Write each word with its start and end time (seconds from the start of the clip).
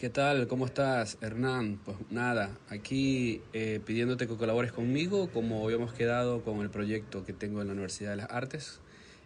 ¿Qué 0.00 0.08
tal? 0.08 0.48
¿Cómo 0.48 0.64
estás, 0.64 1.18
Hernán? 1.20 1.78
Pues 1.84 1.98
nada, 2.08 2.56
aquí 2.70 3.42
eh, 3.52 3.82
pidiéndote 3.84 4.26
que 4.26 4.34
colabores 4.34 4.72
conmigo, 4.72 5.28
como 5.30 5.62
habíamos 5.62 5.92
quedado 5.92 6.42
con 6.42 6.62
el 6.62 6.70
proyecto 6.70 7.22
que 7.22 7.34
tengo 7.34 7.60
en 7.60 7.66
la 7.66 7.74
Universidad 7.74 8.12
de 8.12 8.16
las 8.16 8.30
Artes, 8.30 8.80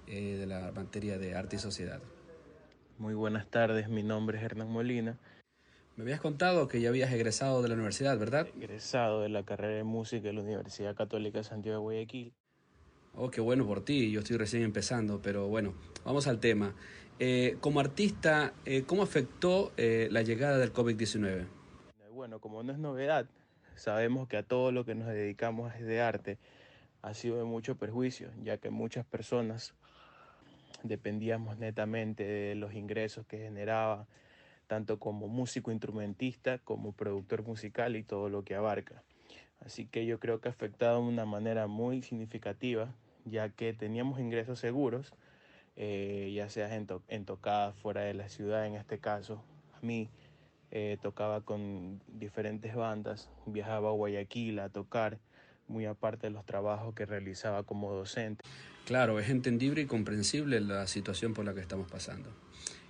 eh, 0.08 0.34
de 0.36 0.46
la 0.46 0.72
materia 0.72 1.16
de 1.16 1.36
Arte 1.36 1.54
y 1.54 1.58
Sociedad. 1.60 2.00
Muy 2.98 3.14
buenas 3.14 3.46
tardes, 3.46 3.88
mi 3.88 4.02
nombre 4.02 4.38
es 4.38 4.42
Hernán 4.42 4.68
Molina. 4.68 5.16
Me 5.94 6.02
habías 6.02 6.20
contado 6.20 6.66
que 6.66 6.80
ya 6.80 6.88
habías 6.88 7.12
egresado 7.12 7.62
de 7.62 7.68
la 7.68 7.74
universidad, 7.74 8.18
¿verdad? 8.18 8.48
Egresado 8.56 9.22
de 9.22 9.28
la 9.28 9.44
carrera 9.44 9.76
de 9.76 9.84
música 9.84 10.26
de 10.26 10.32
la 10.32 10.40
Universidad 10.40 10.96
Católica 10.96 11.38
de 11.38 11.44
Santiago 11.44 11.78
de 11.78 11.82
Guayaquil. 11.82 12.34
Oh, 13.16 13.30
qué 13.30 13.40
bueno 13.40 13.64
por 13.64 13.84
ti, 13.84 14.10
yo 14.10 14.20
estoy 14.20 14.36
recién 14.36 14.64
empezando, 14.64 15.22
pero 15.22 15.46
bueno, 15.46 15.72
vamos 16.04 16.26
al 16.26 16.40
tema. 16.40 16.74
Eh, 17.20 17.56
como 17.60 17.78
artista, 17.78 18.52
eh, 18.64 18.82
¿cómo 18.84 19.04
afectó 19.04 19.72
eh, 19.76 20.08
la 20.10 20.22
llegada 20.22 20.58
del 20.58 20.72
COVID-19? 20.72 21.46
Bueno, 22.12 22.40
como 22.40 22.64
no 22.64 22.72
es 22.72 22.78
novedad, 22.78 23.26
sabemos 23.76 24.26
que 24.26 24.36
a 24.36 24.42
todo 24.42 24.72
lo 24.72 24.84
que 24.84 24.96
nos 24.96 25.06
dedicamos 25.06 25.72
de 25.78 26.00
arte 26.00 26.38
ha 27.02 27.14
sido 27.14 27.36
de 27.36 27.44
mucho 27.44 27.76
perjuicio, 27.76 28.30
ya 28.42 28.56
que 28.56 28.70
muchas 28.70 29.06
personas 29.06 29.74
dependíamos 30.82 31.56
netamente 31.56 32.24
de 32.24 32.56
los 32.56 32.74
ingresos 32.74 33.24
que 33.26 33.38
generaba, 33.38 34.08
tanto 34.66 34.98
como 34.98 35.28
músico 35.28 35.70
instrumentista 35.70 36.58
como 36.58 36.90
productor 36.90 37.44
musical 37.44 37.94
y 37.94 38.02
todo 38.02 38.28
lo 38.28 38.42
que 38.42 38.56
abarca. 38.56 39.04
Así 39.60 39.86
que 39.86 40.04
yo 40.04 40.18
creo 40.18 40.40
que 40.40 40.48
ha 40.48 40.52
afectado 40.52 41.00
de 41.00 41.08
una 41.08 41.24
manera 41.24 41.68
muy 41.68 42.02
significativa, 42.02 42.92
ya 43.24 43.48
que 43.48 43.72
teníamos 43.72 44.20
ingresos 44.20 44.58
seguros, 44.58 45.12
eh, 45.76 46.32
ya 46.34 46.48
sea 46.48 46.74
en, 46.74 46.86
en 47.08 47.24
tocadas 47.24 47.74
fuera 47.76 48.02
de 48.02 48.14
la 48.14 48.28
ciudad, 48.28 48.66
en 48.66 48.74
este 48.74 48.98
caso, 48.98 49.42
a 49.74 49.84
mí 49.84 50.08
eh, 50.70 50.98
tocaba 51.00 51.40
con 51.40 52.00
diferentes 52.08 52.74
bandas, 52.74 53.30
viajaba 53.46 53.90
a 53.90 53.92
Guayaquil 53.92 54.58
a 54.58 54.68
tocar, 54.68 55.18
muy 55.68 55.86
aparte 55.86 56.26
de 56.26 56.32
los 56.32 56.44
trabajos 56.44 56.94
que 56.94 57.06
realizaba 57.06 57.62
como 57.62 57.92
docente. 57.92 58.44
Claro, 58.84 59.18
es 59.18 59.30
entendible 59.30 59.82
y 59.82 59.86
comprensible 59.86 60.60
la 60.60 60.86
situación 60.86 61.32
por 61.32 61.44
la 61.44 61.54
que 61.54 61.60
estamos 61.60 61.90
pasando. 61.90 62.28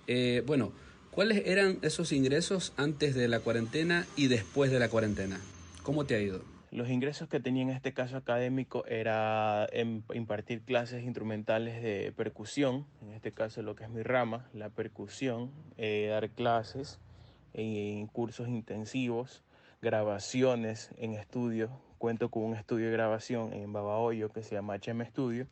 Eh, 0.07 0.43
bueno, 0.45 0.73
¿cuáles 1.11 1.43
eran 1.45 1.77
esos 1.83 2.11
ingresos 2.11 2.73
antes 2.75 3.15
de 3.15 3.27
la 3.27 3.39
cuarentena 3.39 4.05
y 4.15 4.27
después 4.27 4.71
de 4.71 4.79
la 4.79 4.89
cuarentena? 4.89 5.39
¿Cómo 5.83 6.05
te 6.05 6.15
ha 6.15 6.19
ido? 6.19 6.54
Los 6.75 6.89
ingresos 6.89 7.29
que 7.29 7.39
tenía 7.39 7.63
en 7.63 7.69
este 7.69 7.93
caso 7.93 8.17
académico 8.17 8.85
era 8.85 9.65
impartir 10.13 10.61
clases 10.63 11.05
instrumentales 11.05 11.81
de 11.81 12.11
percusión, 12.11 12.85
en 13.01 13.13
este 13.13 13.31
caso 13.31 13.61
lo 13.61 13.77
que 13.77 13.85
es 13.85 13.89
mi 13.89 14.03
rama, 14.03 14.49
la 14.51 14.69
percusión, 14.69 15.53
eh, 15.77 16.07
dar 16.09 16.29
clases 16.31 16.99
en 17.53 18.07
cursos 18.07 18.49
intensivos, 18.49 19.41
grabaciones 19.81 20.89
en 20.97 21.13
estudio. 21.13 21.69
Cuento 21.97 22.29
con 22.29 22.43
un 22.43 22.55
estudio 22.55 22.87
de 22.87 22.91
grabación 22.91 23.53
en 23.53 23.71
Babahoyo 23.71 24.33
que 24.33 24.43
se 24.43 24.55
llama 24.55 24.75
HM 24.75 25.05
Studio. 25.05 25.47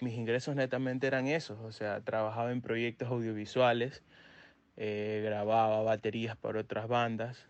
Mis 0.00 0.14
ingresos 0.14 0.56
netamente 0.56 1.06
eran 1.06 1.28
esos, 1.28 1.60
o 1.60 1.70
sea, 1.70 2.00
trabajaba 2.00 2.50
en 2.50 2.62
proyectos 2.62 3.10
audiovisuales, 3.10 4.02
eh, 4.76 5.22
grababa 5.24 5.84
baterías 5.84 6.36
para 6.36 6.58
otras 6.58 6.88
bandas, 6.88 7.46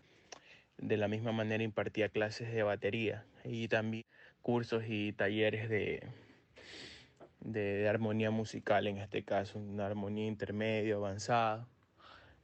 de 0.77 0.97
la 0.97 1.07
misma 1.07 1.31
manera 1.31 1.63
impartía 1.63 2.09
clases 2.09 2.51
de 2.53 2.63
batería 2.63 3.25
y 3.43 3.67
también 3.67 4.03
cursos 4.41 4.83
y 4.87 5.13
talleres 5.13 5.69
de, 5.69 6.07
de, 7.39 7.87
armonía 7.87 8.31
musical, 8.31 8.87
en 8.87 8.97
este 8.97 9.23
caso, 9.23 9.59
una 9.59 9.85
armonía 9.85 10.27
intermedia, 10.27 10.95
avanzada, 10.95 11.67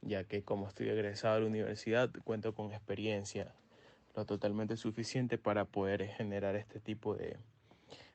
ya 0.00 0.24
que 0.24 0.42
como 0.42 0.66
estoy 0.66 0.88
egresado 0.88 1.36
a 1.36 1.40
la 1.40 1.46
universidad 1.46 2.10
cuento 2.24 2.54
con 2.54 2.72
experiencia 2.72 3.54
lo 4.14 4.26
totalmente 4.26 4.76
suficiente 4.76 5.38
para 5.38 5.64
poder 5.64 6.06
generar 6.08 6.56
este 6.56 6.80
tipo 6.80 7.14
de, 7.14 7.36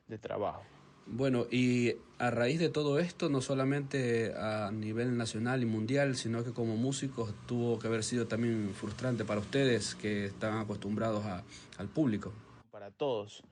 de 0.06 0.18
trabajo. 0.18 0.62
Bueno, 1.10 1.46
y 1.50 1.94
a 2.18 2.30
raíz 2.30 2.58
de 2.60 2.68
todo 2.68 2.98
esto, 2.98 3.30
no 3.30 3.40
solamente 3.40 4.34
a 4.36 4.70
nivel 4.70 5.16
nacional 5.16 5.62
y 5.62 5.66
mundial, 5.66 6.16
sino 6.16 6.44
que 6.44 6.52
como 6.52 6.76
músicos 6.76 7.32
tuvo 7.46 7.78
que 7.78 7.86
haber 7.86 8.04
sido 8.04 8.26
también 8.26 8.74
frustrante 8.74 9.24
para 9.24 9.40
ustedes 9.40 9.94
que 9.94 10.26
están 10.26 10.58
acostumbrados 10.58 11.24
a, 11.24 11.44
al 11.78 11.88
público. 11.88 12.34
Para 12.70 12.90
todos, 12.90 13.42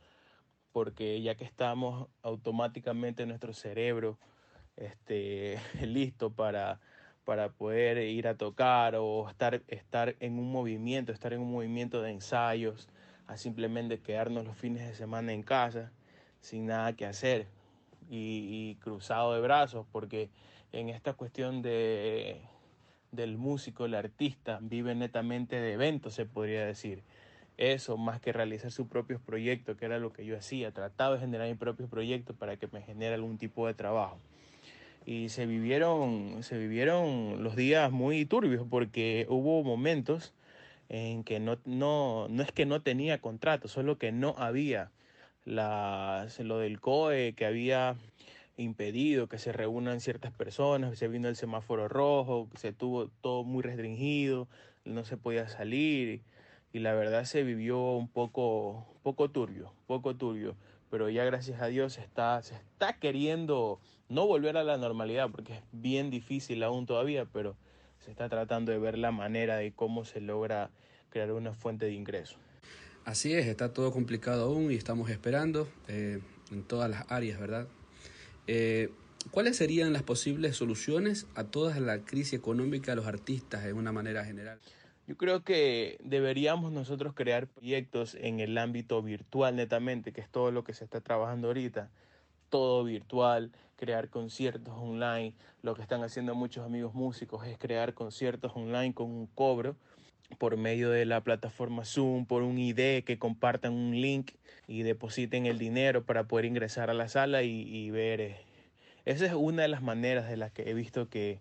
porque 0.71 1.23
ya 1.23 1.35
que 1.37 1.45
estamos 1.45 2.09
automáticamente 2.23 3.23
en 3.23 3.31
nuestro 3.31 3.55
cerebro 3.55 4.19
este, 4.77 5.59
listo 5.83 6.31
para, 6.31 6.79
para 7.25 7.49
poder 7.49 7.97
ir 7.99 8.29
a 8.29 8.37
tocar 8.37 8.97
o 8.97 9.31
estar, 9.31 9.63
estar 9.69 10.15
en 10.21 10.39
un 10.39 10.53
movimiento, 10.53 11.11
estar 11.11 11.33
en 11.33 11.41
un 11.41 11.53
movimiento 11.53 12.03
de 12.03 12.11
ensayos, 12.11 12.91
a 13.27 13.39
simplemente 13.39 13.99
quedarnos 14.01 14.45
los 14.45 14.59
fines 14.59 14.87
de 14.87 14.95
semana 14.95 15.33
en 15.33 15.43
casa 15.43 15.91
sin 16.41 16.67
nada 16.67 16.93
que 16.93 17.07
hacer 17.07 17.56
y, 18.11 18.77
cruzado 18.77 19.35
de 19.35 19.41
brazos, 19.41 19.87
porque 19.93 20.31
en 20.73 20.89
esta 20.89 21.15
cuestión 21.15 21.63
de, 21.63 22.41
del 23.13 23.37
músico, 23.37 23.87
el 23.87 23.95
artista, 23.95 24.59
vive 24.63 24.95
netamente 24.95 25.57
de 25.61 25.73
eventos, 25.73 26.15
se 26.15 26.27
podría 26.27 26.65
decir. 26.65 27.03
Eso 27.59 27.97
más 27.97 28.21
que 28.21 28.35
realizar 28.35 28.71
sus 28.71 28.87
propios 28.87 29.21
proyectos, 29.21 29.79
que 29.79 29.87
era 29.87 29.99
lo 29.99 30.13
que 30.13 30.27
yo 30.27 30.37
hacía. 30.37 30.73
Trataba 30.73 31.15
de 31.15 31.21
generar 31.21 31.49
mis 31.49 31.57
propios 31.57 31.89
proyectos 31.89 32.37
para 32.37 32.59
que 32.59 32.69
me 32.69 32.83
genere 32.83 33.15
algún 33.15 33.39
tipo 33.39 33.67
de 33.67 33.73
trabajo. 33.73 34.19
Y 35.07 35.31
se 35.31 35.47
vivieron, 35.47 36.43
se 36.43 36.59
vivieron 36.59 37.43
los 37.43 37.57
días 37.57 37.91
muy 37.93 38.27
turbios 38.27 38.67
porque 38.69 39.25
hubo 39.31 39.63
momentos 39.63 40.35
en 40.89 41.25
que 41.25 41.41
no, 41.41 41.59
no, 41.65 42.27
no 42.29 42.43
es 42.43 42.53
que 42.53 42.67
no 42.67 42.83
tenía 42.83 43.21
contrato, 43.21 43.69
solo 43.69 43.99
que 43.99 44.13
no 44.13 44.35
había 44.37 44.91
lo 45.47 46.59
del 46.59 46.81
COE 46.81 47.35
que 47.35 47.47
había 47.47 47.97
impedido 48.57 49.29
que 49.29 49.39
se 49.39 49.53
reúnan 49.53 50.01
ciertas 50.01 50.33
personas, 50.33 50.99
se 50.99 51.09
vino 51.09 51.29
el 51.29 51.37
semáforo 51.37 51.89
rojo, 51.89 52.49
se 52.57 52.73
tuvo 52.73 53.09
todo 53.21 53.45
muy 53.45 53.63
restringido, 53.63 54.49
no 54.85 55.05
se 55.05 55.17
podía 55.17 55.49
salir 55.49 56.23
y 56.73 56.79
la 56.79 56.95
verdad 56.95 57.25
se 57.25 57.43
vivió 57.43 57.79
un 57.93 58.09
poco, 58.09 58.87
poco 59.03 59.31
turbio, 59.31 59.73
poco 59.87 60.17
turbio, 60.17 60.57
pero 60.91 61.09
ya 61.11 61.25
gracias 61.25 61.61
a 61.61 61.67
Dios 61.67 61.99
está, 61.99 62.43
se 62.43 62.55
está 62.55 62.95
queriendo 62.95 63.79
no 64.09 64.27
volver 64.27 64.57
a 64.57 64.65
la 64.65 64.77
normalidad 64.77 65.31
porque 65.31 65.55
es 65.55 65.63
bien 65.73 66.11
difícil 66.11 66.63
aún 66.63 66.87
todavía, 66.87 67.27
pero 67.27 67.57
se 67.99 68.11
está 68.11 68.29
tratando 68.29 68.73
de 68.73 68.79
ver 68.79 68.99
la 68.99 69.11
manera 69.11 69.57
de 69.57 69.73
cómo 69.73 70.05
se 70.05 70.21
logra 70.21 70.71
crear 71.11 71.33
una 71.33 71.53
fuente 71.53 71.87
de 71.87 71.93
ingreso. 71.93 72.39
Así 73.07 73.33
es, 73.35 73.47
está 73.47 73.73
todo 73.73 73.93
complicado 73.93 74.47
aún 74.47 74.73
y 74.73 74.75
estamos 74.75 75.11
esperando 75.11 75.69
eh, 75.87 76.19
en 76.51 76.65
todas 76.65 76.91
las 76.91 77.09
áreas, 77.09 77.39
¿verdad? 77.39 77.69
Eh, 78.49 78.91
¿Cuáles 79.31 79.57
serían 79.57 79.93
las 79.93 80.03
posibles 80.03 80.57
soluciones 80.57 81.29
a 81.37 81.45
toda 81.45 81.79
la 81.79 82.01
crisis 82.01 82.33
económica 82.33 82.91
de 82.91 82.97
los 82.97 83.07
artistas 83.07 83.65
en 83.65 83.77
una 83.77 83.93
manera 83.93 84.25
general? 84.25 84.59
Yo 85.07 85.17
creo 85.17 85.45
que 85.45 85.99
deberíamos 86.03 86.73
nosotros 86.73 87.15
crear 87.15 87.47
proyectos 87.47 88.17
en 88.17 88.41
el 88.41 88.59
ámbito 88.59 89.01
virtual 89.03 89.55
netamente, 89.55 90.11
que 90.13 90.21
es 90.21 90.29
todo 90.29 90.51
lo 90.51 90.65
que 90.65 90.75
se 90.75 90.83
está 90.83 91.01
trabajando 91.01 91.47
ahorita. 91.47 91.91
Todo 92.49 92.83
virtual, 92.83 93.53
crear 93.77 94.11
conciertos 94.11 94.75
online. 94.77 95.33
Lo 95.63 95.77
que 95.77 95.83
están 95.83 96.03
haciendo 96.03 96.35
muchos 96.35 96.67
amigos 96.67 96.93
músicos 96.93 97.47
es 97.47 97.57
crear 97.57 97.95
conciertos 97.95 98.51
online 98.57 98.95
con 98.95 99.13
un 99.13 99.29
cobro 99.29 99.77
por 100.39 100.57
medio 100.57 100.91
de 100.91 101.05
la 101.05 101.23
plataforma 101.23 101.85
Zoom, 101.85 102.27
por 102.27 102.43
un 102.43 102.59
ID, 102.59 103.05
que 103.05 103.19
compartan 103.19 103.73
un 103.73 104.01
link 104.01 104.33
y 104.69 104.83
depositen 104.83 105.47
el 105.47 105.59
dinero 105.59 106.05
para 106.05 106.25
poder 106.25 106.45
ingresar 106.45 106.91
a 106.91 106.95
la 106.95 107.09
sala 107.09 107.43
y, 107.43 107.91
ver. 107.91 108.21
Eh, 108.21 108.37
esa 109.05 109.27
es 109.27 109.33
una 109.35 109.63
de 109.63 109.69
las 109.69 109.83
maneras 109.83 110.29
de 110.29 110.37
las 110.37 110.51
que 110.53 110.69
he 110.69 110.75
visto 110.75 111.09
que, 111.09 111.39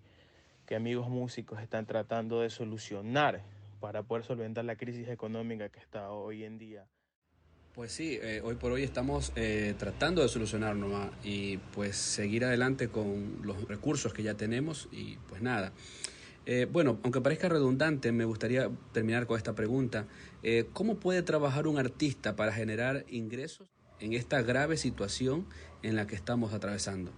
amigos 0.76 1.10
músicos 1.10 1.62
están 1.62 1.86
tratando 1.86 2.42
de 2.42 2.50
solucionar 2.50 3.42
para 3.80 4.04
poder 4.04 4.24
solventar 4.26 4.66
la 4.66 4.76
crisis 4.76 5.08
económica 5.10 5.70
que 5.70 5.80
está 5.80 6.12
hoy 6.12 6.44
en 6.44 6.58
día. 6.58 6.86
Pues 7.74 7.92
sí, 7.92 8.18
eh, 8.22 8.42
hoy 8.44 8.56
por 8.56 8.72
hoy 8.72 8.84
estamos 8.84 9.32
eh, 9.36 9.76
tratando 9.78 10.22
de 10.22 10.30
solucionar 10.30 10.76
nomás 10.76 11.10
y 11.24 11.58
pues 11.58 11.98
seguir 11.98 12.46
adelante 12.46 12.88
con 12.88 13.40
los 13.44 13.68
recursos 13.68 14.14
que 14.14 14.24
ya 14.24 14.36
tenemos 14.36 14.88
y 14.92 15.18
pues 15.28 15.42
nada. 15.42 15.72
Eh, 16.46 16.68
bueno, 16.72 17.00
aunque 17.04 17.22
parezca 17.22 17.50
redundante, 17.50 18.12
me 18.12 18.26
gustaría 18.26 18.70
terminar 18.92 19.26
con 19.26 19.38
esta 19.38 19.54
pregunta. 19.54 20.08
Eh, 20.44 20.66
¿Cómo 20.74 20.96
puede 20.98 21.24
trabajar 21.24 21.68
un 21.68 21.78
artista 21.78 22.36
para 22.36 22.52
generar 22.52 23.06
ingresos 23.10 23.68
en 24.00 24.14
esta 24.14 24.42
grave 24.42 24.78
situación 24.78 25.48
en 25.82 25.96
la 25.96 26.06
que 26.06 26.16
estamos 26.16 26.54
atravesando? 26.54 27.12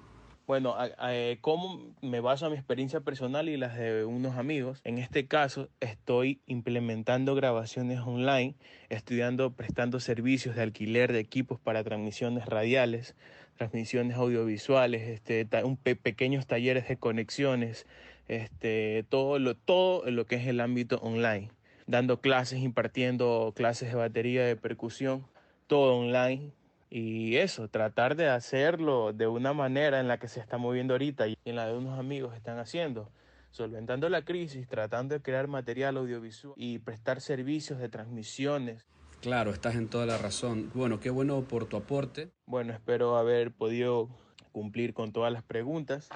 Bueno, 0.47 0.75
eh, 1.09 1.39
¿cómo 1.41 1.93
me 2.01 2.21
baso 2.21 2.45
a 2.45 2.49
mi 2.49 2.55
experiencia 2.55 3.01
personal 3.01 3.49
y 3.49 3.57
las 3.57 3.77
de 3.77 4.05
unos 4.05 4.37
amigos? 4.37 4.79
En 4.85 4.97
este 4.97 5.27
caso, 5.27 5.67
estoy 5.81 6.39
implementando 6.45 7.35
grabaciones 7.35 7.99
online, 7.99 8.55
estudiando, 8.87 9.51
prestando 9.51 9.99
servicios 9.99 10.55
de 10.55 10.61
alquiler 10.61 11.11
de 11.11 11.19
equipos 11.19 11.59
para 11.59 11.83
transmisiones 11.83 12.45
radiales, 12.45 13.13
transmisiones 13.57 14.15
audiovisuales, 14.15 15.09
este, 15.09 15.45
un 15.65 15.75
pequeños 15.75 16.47
talleres 16.47 16.87
de 16.87 16.95
conexiones, 16.95 17.85
este, 18.27 19.05
todo, 19.09 19.39
lo, 19.39 19.55
todo 19.55 20.09
lo 20.09 20.25
que 20.25 20.35
es 20.35 20.47
el 20.47 20.59
ámbito 20.59 20.97
online, 20.97 21.49
dando 21.85 22.19
clases, 22.19 22.59
impartiendo 22.59 23.53
clases 23.55 23.89
de 23.89 23.95
batería, 23.95 24.45
de 24.45 24.55
percusión, 24.55 25.25
todo 25.67 25.95
online. 25.97 26.51
Y 26.89 27.35
eso, 27.35 27.67
tratar 27.67 28.15
de 28.15 28.29
hacerlo 28.29 29.11
de 29.11 29.27
una 29.27 29.53
manera 29.53 29.99
en 29.99 30.07
la 30.07 30.19
que 30.19 30.29
se 30.29 30.39
está 30.39 30.57
moviendo 30.57 30.93
ahorita 30.93 31.27
y 31.27 31.37
en 31.43 31.55
la 31.57 31.67
de 31.67 31.77
unos 31.77 31.99
amigos 31.99 32.33
están 32.33 32.59
haciendo, 32.59 33.09
solventando 33.51 34.07
la 34.07 34.23
crisis, 34.23 34.67
tratando 34.69 35.15
de 35.15 35.21
crear 35.21 35.47
material 35.47 35.97
audiovisual 35.97 36.53
y 36.55 36.79
prestar 36.79 37.19
servicios 37.19 37.79
de 37.79 37.89
transmisiones. 37.89 38.85
Claro, 39.21 39.51
estás 39.51 39.75
en 39.75 39.89
toda 39.89 40.05
la 40.05 40.17
razón. 40.17 40.71
Bueno, 40.73 40.99
qué 40.99 41.09
bueno 41.09 41.41
por 41.41 41.65
tu 41.65 41.75
aporte. 41.75 42.29
Bueno, 42.45 42.71
espero 42.71 43.17
haber 43.17 43.51
podido 43.51 44.09
cumplir 44.53 44.93
con 44.93 45.11
todas 45.11 45.33
las 45.33 45.43
preguntas. 45.43 46.09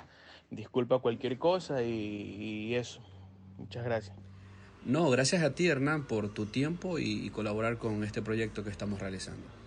Disculpa 0.51 0.99
cualquier 0.99 1.37
cosa 1.39 1.81
y, 1.81 2.75
eso. 2.75 3.01
Muchas 3.57 3.83
gracias. 3.83 4.15
No, 4.85 5.09
gracias 5.09 5.43
a 5.43 5.55
ti 5.55 5.67
Hernán 5.67 6.05
por 6.07 6.33
tu 6.33 6.45
tiempo 6.45 6.99
y 6.99 7.29
colaborar 7.29 7.77
con 7.77 8.03
este 8.03 8.21
proyecto 8.21 8.63
que 8.63 8.69
estamos 8.69 8.99
realizando. 8.99 9.60